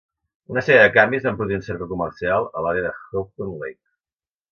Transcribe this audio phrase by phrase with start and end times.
[0.53, 3.79] Una sèrie de canvis van produir un cercle comercial a l"àrea de Houghton Lake.